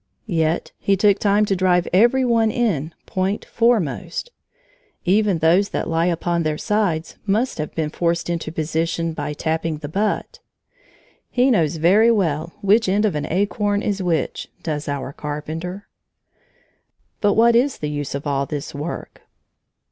[0.25, 4.31] Yet he took time to drive every one in point foremost.
[5.05, 9.77] Even those that lie upon their sides must have been forced into position by tapping
[9.77, 10.39] the butt.
[11.29, 15.87] He knows very well which end of an acorn is which, does our Carpenter.
[17.19, 19.21] But what is the use of all this work?